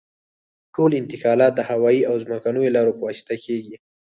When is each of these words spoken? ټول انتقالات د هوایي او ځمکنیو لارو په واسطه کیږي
ټول 0.73 0.91
انتقالات 1.01 1.53
د 1.55 1.61
هوایي 1.69 2.01
او 2.09 2.15
ځمکنیو 2.23 2.73
لارو 2.75 2.95
په 2.97 3.03
واسطه 3.07 3.35
کیږي 3.45 3.75